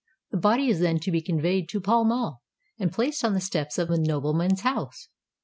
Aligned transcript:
The 0.31 0.37
body 0.37 0.67
is 0.69 0.79
then 0.79 0.97
to 1.01 1.11
be 1.11 1.21
conveyed 1.21 1.69
to 1.69 1.79
Pall 1.79 2.05
Mall, 2.05 2.41
and 2.79 2.91
placed 2.91 3.23
on 3.23 3.35
the 3.35 3.39
steps 3.39 3.77
of 3.77 3.87
the 3.87 3.99
nobleman's 3.99 4.61
house. 4.61 5.09